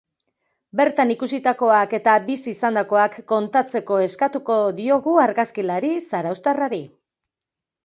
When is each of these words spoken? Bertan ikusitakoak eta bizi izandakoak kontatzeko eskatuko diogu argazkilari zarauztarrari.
Bertan 0.79 1.11
ikusitakoak 1.15 1.93
eta 1.97 2.15
bizi 2.29 2.53
izandakoak 2.55 3.19
kontatzeko 3.33 4.01
eskatuko 4.07 4.59
diogu 4.81 5.17
argazkilari 5.27 5.95
zarauztarrari. 6.09 6.85